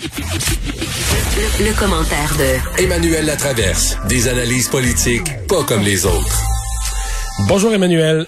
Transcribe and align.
Le, 0.00 1.78
commentaire 1.78 2.32
de 2.38 2.82
Emmanuel 2.82 3.26
Latraverse. 3.26 3.98
Des 4.08 4.28
analyses 4.28 4.70
politiques 4.70 5.28
pas 5.46 5.62
comme 5.68 5.82
les 5.82 6.06
autres. 6.06 6.40
Bonjour 7.46 7.70
Emmanuel. 7.74 8.24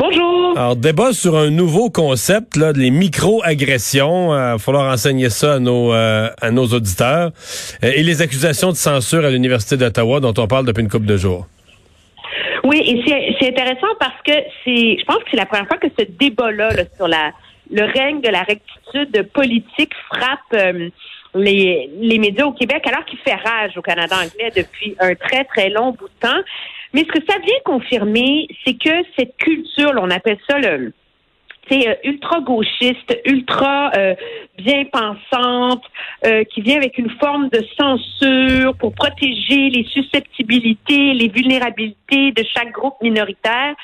Bonjour. 0.00 0.58
Alors, 0.58 0.74
débat 0.74 1.12
sur 1.12 1.36
un 1.36 1.50
nouveau 1.50 1.90
concept, 1.90 2.56
là, 2.56 2.72
les 2.72 2.90
micro-agressions. 2.90 4.32
Il 4.32 4.36
euh, 4.36 4.52
va 4.52 4.58
falloir 4.58 4.92
enseigner 4.92 5.30
ça 5.30 5.54
à 5.54 5.58
nos, 5.60 5.92
euh, 5.92 6.28
à 6.42 6.50
nos 6.50 6.66
auditeurs. 6.66 7.30
Euh, 7.84 7.92
et 7.94 8.02
les 8.02 8.20
accusations 8.20 8.70
de 8.70 8.76
censure 8.76 9.24
à 9.24 9.30
l'Université 9.30 9.76
d'Ottawa 9.76 10.18
dont 10.18 10.34
on 10.36 10.48
parle 10.48 10.66
depuis 10.66 10.82
une 10.82 10.90
couple 10.90 11.06
de 11.06 11.16
jours. 11.16 11.46
Oui, 12.64 12.82
et 12.84 13.00
c'est 13.38 13.48
intéressant 13.48 13.94
parce 14.00 14.20
que 14.26 14.32
c'est, 14.64 14.96
je 14.98 15.04
pense 15.04 15.18
que 15.18 15.30
c'est 15.30 15.36
la 15.36 15.46
première 15.46 15.68
fois 15.68 15.76
que 15.76 15.88
ce 15.96 16.04
débat-là 16.18 16.70
sur 16.96 17.06
la, 17.06 17.30
le 17.70 17.84
règne 17.84 18.20
de 18.20 18.28
la 18.28 18.42
rectitude 18.42 19.30
politique 19.32 19.92
frappe 20.08 20.56
les, 21.34 21.90
les 21.98 22.18
médias 22.18 22.46
au 22.46 22.52
Québec, 22.52 22.86
alors 22.86 23.04
qu'il 23.04 23.18
fait 23.18 23.34
rage 23.34 23.76
au 23.76 23.82
Canada 23.82 24.16
anglais 24.16 24.52
depuis 24.54 24.94
un 25.00 25.14
très, 25.14 25.44
très 25.44 25.68
long 25.68 25.92
bout 25.92 26.08
de 26.08 26.28
temps. 26.28 26.40
Mais 26.92 27.00
ce 27.00 27.18
que 27.18 27.24
ça 27.28 27.38
vient 27.38 27.58
confirmer, 27.64 28.46
c'est 28.64 28.74
que 28.74 29.04
cette 29.18 29.36
culture, 29.36 29.92
on 30.00 30.10
appelle 30.10 30.38
ça 30.48 30.58
le 30.58 30.92
c'est 31.70 31.88
euh, 31.88 31.94
ultra 32.04 32.40
gauchiste, 32.40 33.18
ultra 33.24 33.90
euh, 33.96 34.14
bien 34.58 34.84
pensante, 34.84 35.82
euh, 36.26 36.44
qui 36.44 36.60
vient 36.60 36.76
avec 36.76 36.98
une 36.98 37.10
forme 37.18 37.48
de 37.48 37.64
censure 37.78 38.76
pour 38.76 38.92
protéger 38.94 39.70
les 39.70 39.84
susceptibilités, 39.84 41.14
les 41.14 41.28
vulnérabilités 41.28 42.32
de 42.32 42.44
chaque 42.54 42.72
groupe 42.72 42.96
minoritaire, 43.02 43.74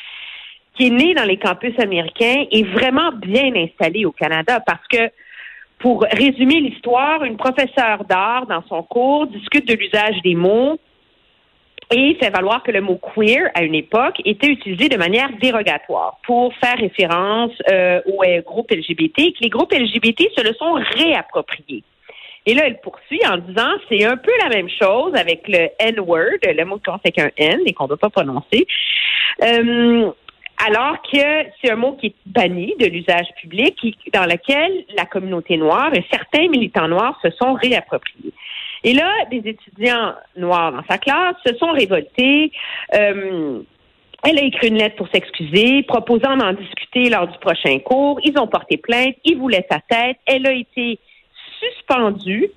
qui 0.75 0.87
est 0.87 0.91
né 0.91 1.15
dans 1.15 1.25
les 1.25 1.37
campus 1.37 1.79
américains 1.79 2.45
et 2.51 2.63
vraiment 2.65 3.13
bien 3.13 3.53
installé 3.55 4.05
au 4.05 4.13
Canada, 4.13 4.61
parce 4.65 4.87
que 4.89 5.11
pour 5.79 6.03
résumer 6.03 6.61
l'histoire, 6.61 7.25
une 7.25 7.37
professeure 7.37 8.05
d'art 8.05 8.47
dans 8.47 8.63
son 8.69 8.83
cours 8.83 9.27
discute 9.27 9.67
de 9.67 9.75
l'usage 9.75 10.21
des 10.23 10.35
mots 10.35 10.79
et 11.93 12.15
fait 12.21 12.31
valoir 12.31 12.63
que 12.63 12.71
le 12.71 12.81
mot 12.81 13.01
queer, 13.15 13.51
à 13.55 13.63
une 13.63 13.75
époque, 13.75 14.21
était 14.25 14.47
utilisé 14.47 14.89
de 14.89 14.97
manière 14.97 15.31
dérogatoire 15.41 16.19
pour 16.25 16.55
faire 16.57 16.77
référence 16.77 17.53
euh, 17.71 18.01
aux 18.07 18.23
groupes 18.43 18.71
LGBT 18.71 19.19
et 19.19 19.33
que 19.33 19.41
les 19.41 19.49
groupes 19.49 19.73
LGBT 19.73 20.29
se 20.37 20.45
le 20.45 20.55
sont 20.55 20.75
réappropriés. 20.75 21.83
Et 22.47 22.55
là, 22.55 22.63
elle 22.67 22.81
poursuit 22.81 23.21
en 23.27 23.39
disant 23.39 23.69
c'est 23.89 24.05
un 24.05 24.17
peu 24.17 24.31
la 24.43 24.49
même 24.49 24.69
chose 24.69 25.15
avec 25.15 25.47
le 25.49 25.69
N-word, 25.79 26.39
le 26.43 26.65
mot 26.65 26.77
qui 26.77 26.83
commence 26.83 27.01
avec 27.05 27.19
un 27.19 27.31
N 27.37 27.61
et 27.67 27.73
qu'on 27.73 27.85
ne 27.85 27.91
veut 27.91 27.97
pas 27.97 28.09
prononcer. 28.09 28.67
Euh, 29.43 30.11
alors 30.67 31.01
que 31.03 31.49
c'est 31.61 31.71
un 31.71 31.77
mot 31.77 31.93
qui 31.93 32.09
est 32.09 32.15
banni 32.27 32.75
de 32.79 32.87
l'usage 32.87 33.29
public, 33.41 33.77
dans 34.13 34.27
lequel 34.27 34.85
la 34.97 35.07
communauté 35.07 35.57
noire 35.57 35.91
et 35.95 36.05
certains 36.11 36.49
militants 36.49 36.89
noirs 36.89 37.19
se 37.23 37.31
sont 37.31 37.55
réappropriés. 37.55 38.33
Et 38.85 38.95
là, 38.95 39.11
des 39.31 39.43
étudiants 39.49 40.15
noirs 40.37 40.73
dans 40.73 40.85
sa 40.89 40.99
classe 40.99 41.37
se 41.47 41.55
sont 41.57 41.73
révoltés. 41.73 42.53
Euh, 42.95 43.61
elle 44.27 44.39
a 44.39 44.43
écrit 44.43 44.69
une 44.69 44.77
lettre 44.77 44.97
pour 44.97 45.09
s'excuser, 45.09 45.83
proposant 45.83 46.37
d'en 46.37 46.53
discuter 46.53 47.09
lors 47.09 47.27
du 47.27 47.39
prochain 47.39 47.79
cours. 47.79 48.21
Ils 48.23 48.39
ont 48.39 48.47
porté 48.47 48.77
plainte, 48.77 49.17
ils 49.25 49.39
voulaient 49.39 49.67
sa 49.71 49.81
tête. 49.81 50.19
Elle 50.27 50.47
a 50.47 50.53
été 50.53 50.99
suspendue. 51.59 52.51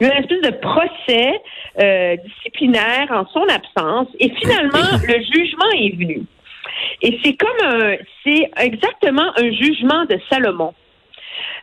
Il 0.00 0.06
y 0.06 0.10
a 0.10 0.14
une 0.16 0.24
espèce 0.24 0.42
de 0.42 0.56
procès 0.56 1.40
euh, 1.80 2.16
disciplinaire 2.24 3.08
en 3.10 3.26
son 3.26 3.44
absence. 3.48 4.08
Et 4.18 4.30
finalement, 4.30 4.98
le 5.06 5.22
jugement 5.22 5.70
est 5.76 5.96
venu. 5.96 6.22
Et 7.02 7.18
c'est 7.24 7.36
comme 7.36 7.96
c'est 8.24 8.50
exactement 8.56 9.32
un 9.36 9.52
jugement 9.52 10.04
de 10.06 10.18
Salomon. 10.30 10.74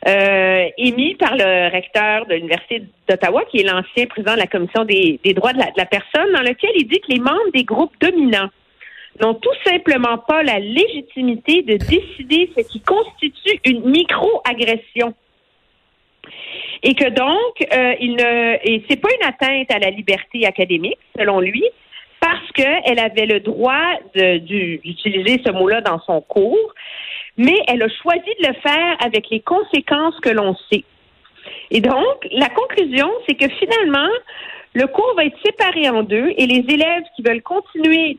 Euh, 0.07 0.69
émis 0.77 1.15
par 1.15 1.35
le 1.35 1.71
recteur 1.71 2.27
de 2.27 2.35
l'Université 2.35 2.83
d'Ottawa, 3.09 3.43
qui 3.49 3.61
est 3.61 3.63
l'ancien 3.63 4.05
président 4.05 4.33
de 4.33 4.39
la 4.39 4.47
Commission 4.47 4.85
des, 4.85 5.19
droits 5.33 5.53
de 5.53 5.57
la, 5.57 5.85
personne, 5.85 6.31
dans 6.31 6.41
lequel 6.41 6.71
il 6.75 6.87
dit 6.87 6.99
que 6.99 7.11
les 7.11 7.19
membres 7.19 7.51
des 7.53 7.63
groupes 7.63 7.95
dominants 7.99 8.49
n'ont 9.19 9.33
tout 9.33 9.55
simplement 9.65 10.19
pas 10.19 10.43
la 10.43 10.59
légitimité 10.59 11.63
de 11.63 11.77
décider 11.77 12.51
ce 12.55 12.61
qui 12.71 12.81
constitue 12.81 13.59
une 13.65 13.89
micro-agression. 13.89 15.15
Et 16.83 16.93
que 16.93 17.09
donc, 17.09 17.73
euh, 17.73 17.95
il 17.99 18.15
ne, 18.15 18.57
et 18.63 18.83
c'est 18.87 19.01
pas 19.01 19.09
une 19.19 19.27
atteinte 19.27 19.71
à 19.71 19.79
la 19.79 19.89
liberté 19.89 20.45
académique, 20.45 20.99
selon 21.17 21.39
lui, 21.39 21.63
parce 22.25 22.51
qu'elle 22.53 22.97
avait 22.97 23.27
le 23.27 23.39
droit 23.39 23.99
d'utiliser 24.15 25.39
ce 25.45 25.51
mot-là 25.51 25.81
dans 25.81 25.99
son 25.99 26.21
cours, 26.21 26.73
mais 27.37 27.55
elle 27.67 27.83
a 27.83 27.87
choisi 28.01 28.31
de 28.41 28.47
le 28.47 28.53
faire 28.61 28.97
avec 28.99 29.29
les 29.29 29.41
conséquences 29.41 30.19
que 30.21 30.31
l'on 30.31 30.55
sait. 30.71 30.83
Et 31.69 31.81
donc, 31.81 32.27
la 32.31 32.49
conclusion, 32.49 33.11
c'est 33.27 33.35
que 33.35 33.47
finalement, 33.47 34.09
le 34.73 34.87
cours 34.87 35.13
va 35.15 35.25
être 35.25 35.37
séparé 35.45 35.87
en 35.87 36.01
deux 36.01 36.33
et 36.35 36.47
les 36.47 36.65
élèves 36.73 37.03
qui 37.15 37.21
veulent 37.21 37.43
continuer 37.43 38.17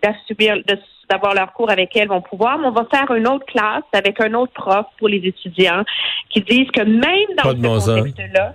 d'avoir 1.10 1.34
leur 1.34 1.52
cours 1.52 1.70
avec 1.70 1.96
elle 1.96 2.06
vont 2.06 2.22
pouvoir, 2.22 2.58
mais 2.58 2.68
on 2.68 2.72
va 2.72 2.86
faire 2.88 3.10
une 3.12 3.26
autre 3.26 3.46
classe 3.46 3.82
avec 3.92 4.20
un 4.20 4.34
autre 4.34 4.52
prof 4.52 4.86
pour 4.98 5.08
les 5.08 5.18
étudiants 5.18 5.82
qui 6.30 6.42
disent 6.42 6.70
que 6.70 6.82
même 6.82 7.34
dans 7.42 7.80
ce 7.80 7.90
contexte-là, 7.90 8.54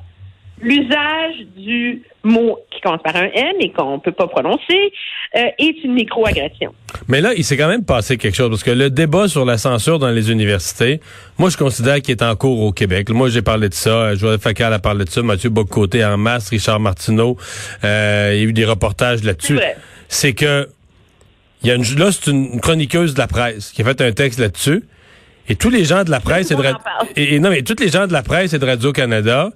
l'usage 0.61 1.35
du 1.55 2.03
mot 2.23 2.59
qui 2.71 2.81
commence 2.81 3.01
par 3.03 3.15
un 3.15 3.29
N 3.33 3.55
et 3.59 3.71
qu'on 3.71 3.93
ne 3.93 3.99
peut 3.99 4.11
pas 4.11 4.27
prononcer 4.27 4.91
euh, 5.35 5.45
est 5.57 5.83
une 5.83 5.93
microagression. 5.93 6.73
Mais 7.07 7.21
là, 7.21 7.33
il 7.35 7.43
s'est 7.43 7.57
quand 7.57 7.67
même 7.67 7.83
passé 7.83 8.17
quelque 8.17 8.35
chose 8.35 8.49
parce 8.49 8.63
que 8.63 8.71
le 8.71 8.89
débat 8.89 9.27
sur 9.27 9.45
la 9.45 9.57
censure 9.57 9.97
dans 9.97 10.09
les 10.09 10.31
universités, 10.31 10.99
moi, 11.37 11.49
je 11.49 11.57
considère 11.57 12.01
qu'il 12.01 12.11
est 12.11 12.23
en 12.23 12.35
cours 12.35 12.61
au 12.61 12.71
Québec. 12.71 13.09
Moi, 13.09 13.29
j'ai 13.29 13.41
parlé 13.41 13.69
de 13.69 13.73
ça. 13.73 14.13
Joël 14.15 14.39
Facal 14.39 14.73
a 14.73 14.79
parlé 14.79 15.05
de 15.05 15.09
ça. 15.09 15.21
Mathieu 15.21 15.49
Bocoté 15.49 16.05
en 16.05 16.17
masse, 16.17 16.49
Richard 16.49 16.79
Martineau. 16.79 17.37
Euh, 17.83 18.31
il 18.33 18.39
y 18.39 18.41
a 18.41 18.45
eu 18.45 18.53
des 18.53 18.65
reportages 18.65 19.23
là-dessus. 19.23 19.59
C'est 20.07 20.33
que 20.33 20.67
il 21.63 21.69
y 21.69 21.71
a 21.71 21.75
une, 21.75 21.83
là, 21.97 22.11
c'est 22.11 22.31
une 22.31 22.59
chroniqueuse 22.59 23.13
de 23.13 23.19
la 23.19 23.27
presse 23.27 23.71
qui 23.71 23.81
a 23.81 23.85
fait 23.85 24.01
un 24.01 24.11
texte 24.11 24.39
là-dessus. 24.39 24.83
Et 25.47 25.55
tous 25.55 25.69
les 25.69 25.85
gens 25.85 26.03
de 26.03 26.11
la 26.11 26.19
presse 26.19 26.51
et 26.51 26.55
de, 26.55 26.63
et, 27.15 27.39
non, 27.39 27.49
mais 27.49 27.61
tous 27.61 27.79
les 27.79 27.89
gens 27.89 28.07
de 28.07 28.13
la 28.13 28.23
presse 28.23 28.53
et 28.53 28.59
de 28.59 28.65
Radio-Canada 28.65 29.51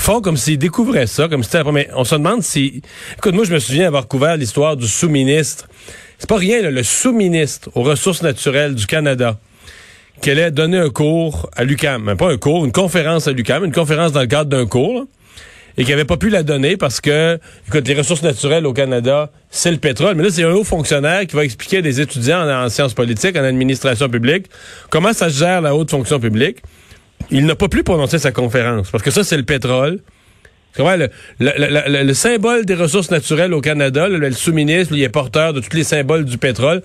font 0.00 0.20
comme 0.20 0.36
s'ils 0.36 0.58
découvraient 0.58 1.06
ça, 1.06 1.28
comme 1.28 1.42
si 1.42 1.50
c'était 1.50 1.70
mais 1.72 1.88
on 1.94 2.04
se 2.04 2.14
demande 2.14 2.42
si 2.42 2.82
écoute 3.16 3.34
moi 3.34 3.44
je 3.44 3.52
me 3.52 3.58
souviens 3.58 3.86
avoir 3.86 4.08
couvert 4.08 4.36
l'histoire 4.36 4.76
du 4.76 4.86
sous-ministre. 4.86 5.68
C'est 6.18 6.28
pas 6.28 6.36
rien 6.36 6.62
le 6.62 6.82
sous-ministre 6.82 7.70
aux 7.74 7.82
ressources 7.82 8.22
naturelles 8.22 8.74
du 8.74 8.86
Canada 8.86 9.38
qui 10.20 10.30
allait 10.30 10.50
donner 10.50 10.78
un 10.78 10.90
cours 10.90 11.48
à 11.54 11.64
l'UCAM, 11.64 12.16
pas 12.16 12.30
un 12.32 12.36
cours, 12.38 12.64
une 12.64 12.72
conférence 12.72 13.28
à 13.28 13.32
l'UCAM, 13.32 13.64
une 13.64 13.72
conférence 13.72 14.12
dans 14.12 14.20
le 14.20 14.26
cadre 14.26 14.50
d'un 14.50 14.66
cours. 14.66 15.06
et 15.76 15.84
qui 15.84 15.92
avait 15.92 16.04
pas 16.04 16.16
pu 16.16 16.28
la 16.28 16.42
donner 16.42 16.76
parce 16.76 17.00
que, 17.00 17.38
écoute, 17.68 17.86
les 17.86 17.94
ressources 17.94 18.24
naturelles 18.24 18.66
au 18.66 18.72
Canada, 18.72 19.30
c'est 19.48 19.70
le 19.70 19.76
pétrole. 19.76 20.16
Mais 20.16 20.24
là, 20.24 20.30
c'est 20.30 20.42
un 20.42 20.50
haut 20.50 20.64
fonctionnaire 20.64 21.24
qui 21.24 21.36
va 21.36 21.44
expliquer 21.44 21.78
à 21.78 21.82
des 21.82 22.00
étudiants 22.00 22.40
en, 22.40 22.64
en 22.64 22.68
sciences 22.68 22.94
politiques, 22.94 23.36
en 23.36 23.44
administration 23.44 24.08
publique, 24.08 24.46
comment 24.90 25.12
ça 25.12 25.28
gère 25.28 25.60
la 25.60 25.76
haute 25.76 25.90
fonction 25.90 26.18
publique 26.18 26.58
il 27.30 27.46
n'a 27.46 27.54
pas 27.54 27.68
pu 27.68 27.82
prononcer 27.82 28.18
sa 28.18 28.32
conférence 28.32 28.90
parce 28.90 29.02
que 29.02 29.10
ça, 29.10 29.24
c'est 29.24 29.36
le 29.36 29.44
pétrole. 29.44 30.00
Le, 30.76 31.08
le, 31.40 32.04
le, 32.04 32.14
symbole 32.14 32.64
des 32.64 32.74
ressources 32.74 33.10
naturelles 33.10 33.52
au 33.52 33.60
Canada, 33.60 34.08
le, 34.08 34.30
sous-ministre, 34.30 34.94
il 34.94 35.02
est 35.02 35.08
porteur 35.08 35.52
de 35.52 35.60
tous 35.60 35.76
les 35.76 35.82
symboles 35.82 36.24
du 36.24 36.38
pétrole. 36.38 36.82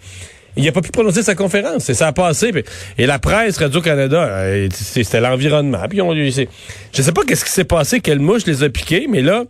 Il 0.56 0.64
n'a 0.64 0.72
pas 0.72 0.82
pu 0.82 0.90
prononcer 0.90 1.22
sa 1.22 1.36
conférence. 1.36 1.90
Et 1.90 1.94
ça 1.94 2.08
a 2.08 2.12
passé. 2.12 2.52
et 2.98 3.06
la 3.06 3.20
presse, 3.20 3.58
Radio-Canada, 3.58 4.24
euh, 4.24 4.68
c'était 4.72 5.22
l'environnement. 5.22 5.84
Puis 5.90 6.02
on, 6.02 6.14
je 6.14 6.32
sais 6.32 7.12
pas 7.12 7.22
qu'est-ce 7.24 7.46
qui 7.46 7.52
s'est 7.52 7.66
passé, 7.66 8.00
quelle 8.00 8.20
mouche 8.20 8.46
les 8.46 8.64
a 8.64 8.70
piqués, 8.70 9.08
mais 9.08 9.22
là, 9.22 9.44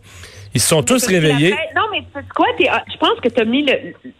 ils 0.54 0.60
se 0.60 0.68
sont 0.68 0.82
tous 0.82 1.06
réveillés. 1.06 1.54
non, 1.74 1.82
mais 1.90 2.02
quoi? 2.34 2.46
Ah, 2.70 2.84
je 2.92 2.98
pense 2.98 3.20
que 3.20 3.28
tu 3.28 3.40
as 3.40 3.44
mis 3.44 3.66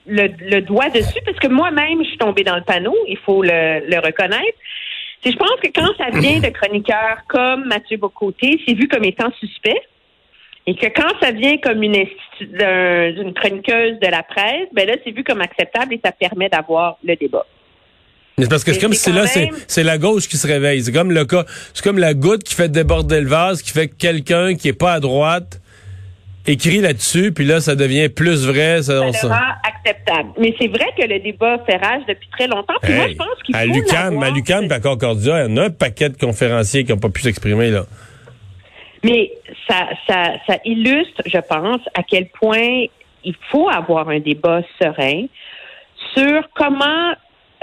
le, 0.06 0.60
doigt 0.60 0.88
dessus, 0.88 1.20
parce 1.26 1.38
que 1.38 1.48
moi-même, 1.48 2.02
je 2.02 2.08
suis 2.08 2.18
tombée 2.18 2.44
dans 2.44 2.56
le 2.56 2.64
panneau, 2.64 2.96
il 3.08 3.18
faut 3.26 3.42
le 3.42 3.98
reconnaître 4.04 4.58
je 5.30 5.36
pense 5.36 5.60
que 5.62 5.68
quand 5.74 5.90
ça 5.96 6.10
vient 6.18 6.40
de 6.40 6.48
chroniqueurs 6.48 7.18
comme 7.28 7.64
Mathieu 7.66 7.96
Bocoté, 7.96 8.60
c'est 8.66 8.74
vu 8.74 8.88
comme 8.88 9.04
étant 9.04 9.32
suspect. 9.40 9.80
Et 10.66 10.74
que 10.76 10.86
quand 10.86 11.12
ça 11.20 11.30
vient 11.30 11.58
comme 11.58 11.82
une 11.82 11.92
d'une 12.40 13.34
chroniqueuse 13.34 13.98
de 14.00 14.10
la 14.10 14.22
presse, 14.22 14.68
ben 14.72 14.86
là, 14.86 14.94
c'est 15.04 15.10
vu 15.10 15.22
comme 15.22 15.42
acceptable 15.42 15.92
et 15.94 16.00
ça 16.02 16.10
permet 16.10 16.48
d'avoir 16.48 16.96
le 17.04 17.16
débat. 17.16 17.46
Mais 18.38 18.46
parce 18.48 18.64
que 18.64 18.72
c'est 18.72 18.80
comme 18.80 18.94
si 18.94 19.12
là, 19.12 19.26
c'est 19.26 19.82
la 19.82 19.98
gauche 19.98 20.26
qui 20.26 20.36
se 20.36 20.46
réveille. 20.46 20.82
C'est 20.82 20.92
comme 20.92 21.12
le 21.12 21.24
cas, 21.24 21.44
c'est 21.72 21.84
comme 21.84 21.98
la 21.98 22.14
goutte 22.14 22.42
qui 22.42 22.54
fait 22.54 22.70
déborder 22.70 23.20
le 23.20 23.28
vase, 23.28 23.62
qui 23.62 23.70
fait 23.72 23.88
que 23.88 23.94
quelqu'un 23.94 24.54
qui 24.54 24.68
est 24.68 24.72
pas 24.72 24.94
à 24.94 25.00
droite 25.00 25.60
écrit 26.46 26.80
là-dessus, 26.80 27.32
puis 27.32 27.44
là, 27.44 27.60
ça 27.60 27.74
devient 27.74 28.08
plus 28.08 28.46
vrai. 28.46 28.82
Ça, 28.82 29.12
ça 29.12 29.56
acceptable. 29.62 30.30
Mais 30.38 30.54
c'est 30.60 30.68
vrai 30.68 30.86
que 30.98 31.06
le 31.06 31.18
débat 31.20 31.58
fait 31.64 31.76
rage 31.76 32.02
depuis 32.08 32.28
très 32.30 32.46
longtemps. 32.46 32.74
Puis 32.82 32.92
moi, 32.94 33.08
je 33.08 33.14
pense 33.14 33.42
qu'il 33.44 33.54
faut 33.54 33.60
à 33.60 33.66
l'UQAM, 33.66 34.22
à 34.22 34.30
l'UQAM, 34.30 34.70
à 34.70 34.80
Concordia, 34.80 35.44
il 35.44 35.50
y 35.50 35.52
en 35.52 35.56
a 35.56 35.66
un 35.66 35.70
paquet 35.70 36.08
de 36.08 36.16
conférenciers 36.16 36.84
qui 36.84 36.92
n'ont 36.92 36.98
pas 36.98 37.08
pu 37.08 37.22
s'exprimer, 37.22 37.70
là. 37.70 37.84
Mais 39.02 39.32
ça, 39.68 39.88
ça, 40.06 40.32
ça 40.46 40.56
illustre, 40.64 41.22
je 41.26 41.38
pense, 41.38 41.80
à 41.94 42.02
quel 42.02 42.28
point 42.28 42.86
il 43.22 43.34
faut 43.50 43.68
avoir 43.68 44.08
un 44.08 44.18
débat 44.18 44.62
serein 44.80 45.26
sur 46.14 46.48
comment 46.54 47.12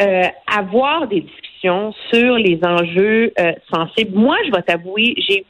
euh, 0.01 0.23
avoir 0.55 1.07
des 1.07 1.21
discussions 1.21 1.93
sur 2.11 2.35
les 2.35 2.59
enjeux 2.63 3.33
euh, 3.39 3.53
sensibles. 3.73 4.17
Moi, 4.17 4.37
je 4.45 4.51
vais 4.51 4.61
t'avouer, 4.61 5.15
j'ai 5.17 5.45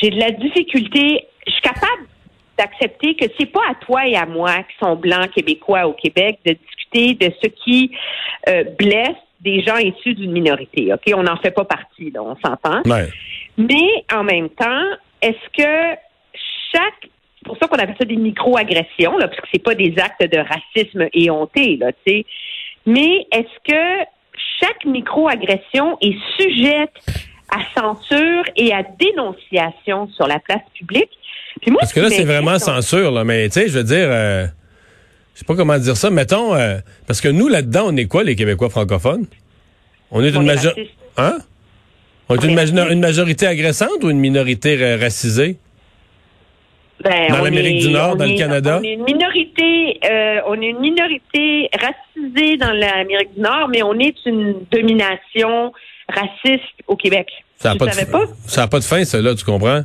j'ai 0.00 0.10
de 0.10 0.18
la 0.18 0.30
difficulté. 0.30 1.26
Je 1.46 1.52
suis 1.52 1.62
capable 1.62 2.06
d'accepter 2.58 3.14
que 3.14 3.26
c'est 3.38 3.46
pas 3.46 3.62
à 3.70 3.74
toi 3.74 4.06
et 4.06 4.16
à 4.16 4.26
moi 4.26 4.58
qui 4.64 4.76
sont 4.80 4.96
blancs 4.96 5.30
québécois 5.30 5.86
au 5.86 5.92
Québec 5.92 6.38
de 6.44 6.52
discuter 6.52 7.14
de 7.14 7.32
ce 7.42 7.48
qui 7.48 7.92
euh, 8.48 8.64
blesse 8.78 9.16
des 9.40 9.62
gens 9.62 9.76
issus 9.76 10.14
d'une 10.14 10.32
minorité. 10.32 10.92
Ok, 10.92 11.12
on 11.14 11.22
n'en 11.22 11.36
fait 11.36 11.52
pas 11.52 11.64
partie, 11.64 12.10
là, 12.10 12.22
on 12.22 12.36
s'entend. 12.44 12.82
Ouais. 12.84 13.08
Mais 13.56 14.04
en 14.12 14.24
même 14.24 14.48
temps, 14.50 14.84
est-ce 15.22 15.48
que 15.56 15.98
chaque 16.72 17.08
c'est 17.38 17.46
pour 17.46 17.56
ça 17.58 17.68
qu'on 17.68 17.76
appelle 17.76 17.96
ça 17.98 18.04
des 18.04 18.16
micro-agressions, 18.16 19.16
là, 19.16 19.28
parce 19.28 19.40
que 19.40 19.46
c'est 19.52 19.62
pas 19.62 19.74
des 19.74 19.94
actes 19.98 20.22
de 20.22 20.38
racisme 20.38 21.08
éhonté, 21.12 21.76
là, 21.76 21.92
tu 21.92 21.98
sais. 22.06 22.26
Mais 22.84 23.26
est-ce 23.32 23.72
que 23.72 24.04
chaque 24.60 24.84
micro-agression 24.84 25.98
est 26.00 26.16
sujette 26.36 26.96
à 27.50 27.80
censure 27.80 28.44
et 28.56 28.72
à 28.72 28.82
dénonciation 28.82 30.08
sur 30.08 30.26
la 30.26 30.40
place 30.40 30.62
publique? 30.74 31.10
Puis 31.60 31.70
moi, 31.70 31.80
Parce 31.80 31.92
que 31.92 32.00
là, 32.00 32.10
c'est 32.10 32.24
vraiment 32.24 32.52
m'inquiète, 32.52 32.62
censure, 32.66 33.10
là. 33.10 33.24
Mais, 33.24 33.48
tu 33.48 33.60
sais, 33.60 33.68
je 33.68 33.78
veux 33.78 33.84
dire, 33.84 34.06
euh, 34.10 34.46
je 35.34 35.40
sais 35.40 35.44
pas 35.44 35.54
comment 35.56 35.78
dire 35.78 35.96
ça. 35.96 36.10
Mettons, 36.10 36.54
euh, 36.54 36.78
parce 37.06 37.20
que 37.20 37.28
nous, 37.28 37.48
là-dedans, 37.48 37.84
on 37.88 37.96
est 37.96 38.06
quoi, 38.06 38.24
les 38.24 38.36
Québécois 38.36 38.70
francophones? 38.70 39.26
On 40.10 40.22
est 40.24 40.34
On 40.36 40.40
une 40.40 40.46
majorité. 40.46 40.90
Hein? 41.16 41.38
On 42.28 42.34
est, 42.34 42.38
On 42.38 42.42
une, 42.42 42.50
est 42.50 42.54
major- 42.54 42.76
raciste. 42.76 42.92
une 42.92 43.00
majorité 43.00 43.46
agressante 43.46 44.02
ou 44.04 44.10
une 44.10 44.18
minorité 44.20 44.96
racisée? 44.96 45.56
Ben, 47.02 47.28
Dans 47.30 47.42
l'Amérique 47.44 47.78
du 47.80 47.90
Nord, 47.90 48.16
dans 48.16 48.24
le 48.24 48.36
Canada? 48.36 48.78
On 48.80 48.82
est 48.84 48.94
une 48.94 49.04
minorité, 49.04 50.00
euh, 50.04 50.40
on 50.48 50.60
est 50.60 50.66
une 50.70 50.80
minorité 50.80 51.68
racisée 51.72 52.56
dans 52.56 52.72
l'Amérique 52.72 53.34
du 53.36 53.40
Nord, 53.40 53.68
mais 53.68 53.82
on 53.84 53.96
est 54.00 54.14
une 54.26 54.56
domination 54.72 55.72
raciste 56.08 56.64
au 56.88 56.96
Québec. 56.96 57.28
Ça 57.56 57.70
n'a 57.72 57.76
pas, 57.76 57.86
de 57.86 58.10
pas? 58.10 58.66
pas 58.66 58.78
de 58.80 58.84
fin, 58.84 59.04
ça, 59.04 59.20
là, 59.22 59.34
tu 59.36 59.44
comprends? 59.44 59.82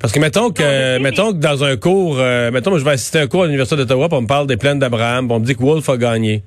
Parce 0.00 0.12
que 0.12 0.20
mettons 0.20 0.50
que, 0.50 0.98
mettons 0.98 1.32
que 1.32 1.38
dans 1.38 1.64
un 1.64 1.76
cours, 1.76 2.18
euh, 2.18 2.50
mettons 2.50 2.72
que 2.72 2.78
je 2.78 2.84
vais 2.84 2.92
assister 2.92 3.18
à 3.18 3.22
un 3.22 3.26
cours 3.26 3.42
à 3.42 3.46
l'Université 3.46 3.76
d'Ottawa, 3.76 4.08
puis 4.08 4.18
on 4.18 4.22
me 4.22 4.26
parle 4.26 4.46
des 4.46 4.56
plaines 4.56 4.78
d'Abraham, 4.78 5.30
on 5.30 5.40
me 5.40 5.44
dit 5.44 5.54
que 5.56 5.62
Wolf 5.62 5.88
a 5.88 5.96
gagné. 5.96 6.42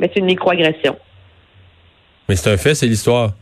Mais 0.00 0.10
c'est 0.12 0.20
une 0.20 0.26
microagression. 0.26 0.96
Mais 2.28 2.36
c'est 2.36 2.52
un 2.52 2.56
fait, 2.56 2.74
c'est 2.74 2.86
l'histoire. 2.86 3.32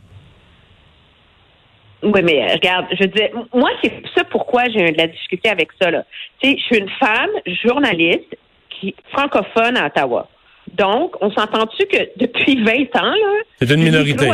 Oui, 2.03 2.21
mais 2.23 2.43
euh, 2.43 2.53
regarde, 2.53 2.85
je 2.91 3.05
dis, 3.05 3.21
moi, 3.53 3.71
c'est 3.83 3.91
ça 4.15 4.23
pourquoi 4.25 4.65
j'ai 4.69 4.91
de 4.91 4.97
la 4.97 5.07
difficulté 5.07 5.49
avec 5.49 5.69
ça. 5.81 5.89
Là. 5.89 6.03
Tu 6.39 6.49
sais, 6.49 6.57
je 6.59 6.63
suis 6.63 6.77
une 6.77 6.89
femme 6.99 7.31
journaliste 7.63 8.37
qui 8.69 8.95
francophone 9.11 9.77
à 9.77 9.87
Ottawa. 9.87 10.29
Donc, 10.73 11.15
on 11.21 11.31
s'entend-tu 11.31 11.85
que 11.87 12.09
depuis 12.17 12.63
20 12.63 12.73
ans, 13.01 13.11
là, 13.11 13.41
C'est 13.59 13.71
une 13.71 13.81
minorité. 13.81 14.29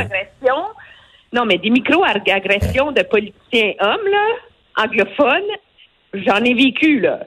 Non, 1.34 1.46
mais 1.46 1.58
des 1.58 1.70
micro-agressions 1.70 2.92
de 2.92 3.02
politiciens 3.04 3.74
hommes, 3.80 4.08
là, 4.10 4.84
anglophones, 4.84 5.52
j'en 6.14 6.44
ai 6.44 6.54
vécu, 6.54 7.00
là. 7.00 7.20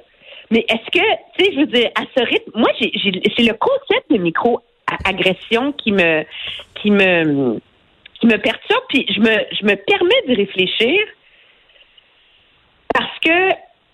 Mais 0.50 0.64
est-ce 0.68 0.90
que, 0.90 1.04
tu 1.38 1.44
sais, 1.44 1.52
je 1.52 1.60
veux 1.60 1.66
dire, 1.66 1.90
à 1.94 2.02
ce 2.16 2.22
rythme, 2.22 2.52
moi, 2.54 2.70
c'est 2.78 3.42
le 3.42 3.54
concept 3.54 4.10
de 4.10 4.18
micro-agression 4.18 5.72
qui 5.72 5.92
me, 5.92 6.24
qui 6.74 6.90
me, 6.90 7.58
qui 8.20 8.26
me 8.26 8.36
perturbe, 8.36 8.82
puis 8.88 9.06
je 9.08 9.20
me, 9.20 9.36
je 9.52 9.64
me 9.64 9.74
permets 9.74 10.22
d'y 10.28 10.34
réfléchir 10.34 11.00
parce 12.92 13.18
que 13.20 13.50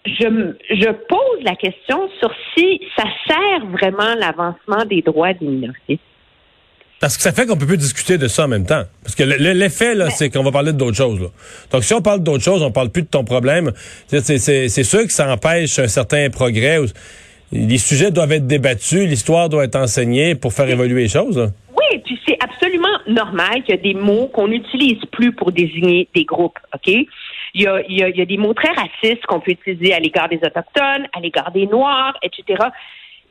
je, 0.07 0.55
je 0.71 0.91
pose 0.91 1.43
la 1.43 1.55
question 1.55 2.11
sur 2.19 2.33
si 2.55 2.81
ça 2.97 3.05
sert 3.27 3.67
vraiment 3.67 4.15
l'avancement 4.17 4.85
des 4.87 5.03
droits 5.03 5.33
des 5.35 5.47
minorités. 5.47 6.01
Parce 7.01 7.17
que 7.17 7.23
ça 7.23 7.33
fait 7.33 7.47
qu'on 7.47 7.57
peut 7.57 7.67
plus 7.67 7.79
discuter 7.79 8.19
de 8.19 8.29
ça 8.29 8.45
en 8.45 8.49
même 8.49 8.67
temps. 8.67 8.83
Parce 9.03 9.15
que 9.15 9.23
le- 9.23 9.37
le- 9.39 9.53
l'effet, 9.53 9.95
là, 9.95 10.11
c'est 10.11 10.29
qu'on 10.29 10.43
va 10.43 10.53
parler 10.53 10.73
d'autres 10.75 10.97
choses. 10.99 11.19
Là. 11.21 11.29
Donc, 11.73 11.83
si 11.85 11.95
on 11.95 12.03
parle 12.03 12.23
d'autres 12.23 12.45
choses, 12.45 12.63
on 12.63 12.71
parle 12.73 12.91
plus 12.91 13.03
de 13.03 13.09
ton 13.09 13.25
problème. 13.25 13.73
C'est- 14.07 14.83
sûr 14.85 15.07
que 15.07 15.13
ça 15.13 15.33
empêche 15.33 15.79
un 15.79 15.89
certain 15.89 16.29
progrès. 16.29 16.79
Les 17.53 17.79
sujets 17.79 18.11
doivent 18.11 18.33
être 18.33 18.47
débattus, 18.47 19.09
l'histoire 19.09 19.49
doit 19.49 19.65
être 19.65 19.77
enseignée 19.77 20.35
pour 20.35 20.53
faire 20.53 20.69
évoluer 20.69 21.03
les 21.03 21.09
choses. 21.09 21.39
là. 21.39 21.47
Oui, 21.75 21.99
puis 22.05 22.21
c'est 22.29 22.37
absolument 22.41 22.87
normal 23.09 23.63
qu'il 23.65 23.75
y 23.75 23.79
a 23.79 23.83
des 23.83 23.95
mots 23.95 24.29
qu'on 24.33 24.49
n'utilise 24.49 25.03
plus 25.11 25.33
pour 25.33 25.51
désigner 25.53 26.07
des 26.15 26.25
groupes, 26.25 26.59
OK? 26.75 26.87
Il 27.55 27.63
y 27.63 27.67
a, 27.67 27.81
il 27.89 27.99
y 27.99 28.03
a- 28.05 28.09
il 28.11 28.17
y 28.17 28.21
a 28.23 28.27
des 28.27 28.37
mots 28.37 28.55
très 28.55 28.73
racistes 28.73 29.25
qu'on 29.27 29.41
peut 29.41 29.51
utiliser 29.53 29.93
à 29.95 29.99
l'égard 29.99 30.29
des 30.29 30.37
Autochtones, 30.37 31.07
à 31.17 31.21
l'égard 31.21 31.51
des 31.51 31.67
Noirs, 31.67 32.15
etc. 32.23 32.63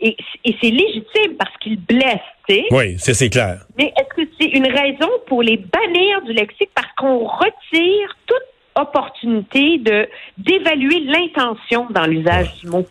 Et, 0.01 0.15
et 0.45 0.55
c'est 0.61 0.69
légitime 0.69 1.35
parce 1.37 1.55
qu'ils 1.57 1.79
blessent, 1.79 2.19
tu 2.47 2.55
sais. 2.55 2.65
Oui, 2.71 2.95
c'est 2.97 3.13
c'est 3.13 3.29
clair. 3.29 3.65
Mais 3.77 3.91
est-ce 3.99 4.15
que 4.23 4.29
c'est 4.39 4.47
une 4.47 4.67
raison 4.67 5.09
pour 5.27 5.43
les 5.43 5.57
bannir 5.57 6.21
du 6.21 6.31
lexique 6.33 6.69
parce 6.73 6.87
qu'on 6.97 7.25
retire 7.25 8.15
toute 8.25 8.37
opportunité 8.75 9.77
de 9.79 10.07
d'évaluer 10.37 11.01
l'intention 11.01 11.87
dans 11.89 12.05
l'usage 12.05 12.55
du 12.61 12.67
mot? 12.67 12.85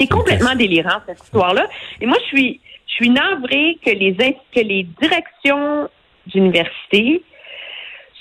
C'est 0.00 0.08
complètement 0.08 0.54
délirant 0.56 0.98
cette 1.06 1.22
histoire-là. 1.22 1.66
Et 2.00 2.06
moi, 2.06 2.16
je 2.22 2.26
suis 2.36 2.60
je 2.88 2.94
suis 2.94 3.10
navrée 3.10 3.78
que 3.84 3.90
les 3.90 4.14
que 4.52 4.60
les 4.60 4.82
directions 5.00 5.88
d'université 6.26 7.22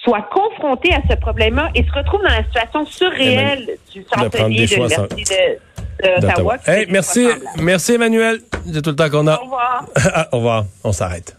soient 0.04 0.22
confrontées 0.32 0.94
à 0.94 1.02
ce 1.10 1.16
problème-là 1.16 1.72
et 1.74 1.84
se 1.84 1.92
retrouvent 1.92 2.22
dans 2.22 2.30
la 2.30 2.44
situation 2.44 2.86
surréelle 2.86 3.78
du 3.92 4.02
prendre 4.04 4.32
chancelier 4.32 4.58
des 4.58 4.68
de 4.68 4.76
l'université 4.76 5.24
de- 5.36 5.60
d'Ottawa. 6.02 6.58
Hey, 6.66 6.86
merci, 6.90 7.28
merci 7.60 7.94
Emmanuel. 7.94 8.42
C'est 8.72 8.82
tout 8.82 8.92
le 8.92 8.96
temps 8.96 9.10
qu'on 9.10 9.28
a. 9.28 9.36
Au 9.40 9.44
revoir. 9.44 9.86
Au 10.32 10.38
revoir. 10.38 10.66
On 10.84 10.92
s'arrête. 10.92 11.36